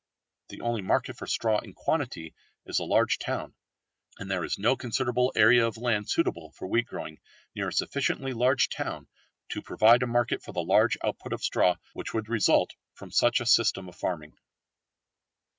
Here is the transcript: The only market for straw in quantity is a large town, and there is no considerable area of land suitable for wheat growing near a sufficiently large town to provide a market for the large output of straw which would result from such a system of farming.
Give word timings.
The 0.47 0.61
only 0.61 0.81
market 0.81 1.15
for 1.17 1.27
straw 1.27 1.59
in 1.59 1.73
quantity 1.75 2.33
is 2.65 2.79
a 2.79 2.83
large 2.83 3.19
town, 3.19 3.53
and 4.17 4.31
there 4.31 4.43
is 4.43 4.57
no 4.57 4.75
considerable 4.75 5.31
area 5.35 5.63
of 5.67 5.77
land 5.77 6.09
suitable 6.09 6.53
for 6.53 6.67
wheat 6.67 6.87
growing 6.87 7.19
near 7.55 7.67
a 7.67 7.71
sufficiently 7.71 8.33
large 8.33 8.69
town 8.69 9.07
to 9.49 9.61
provide 9.61 10.01
a 10.01 10.07
market 10.07 10.41
for 10.41 10.53
the 10.53 10.63
large 10.63 10.97
output 11.03 11.33
of 11.33 11.43
straw 11.43 11.75
which 11.93 12.15
would 12.15 12.29
result 12.29 12.73
from 12.95 13.11
such 13.11 13.41
a 13.41 13.45
system 13.45 13.87
of 13.87 13.95
farming. 13.95 14.35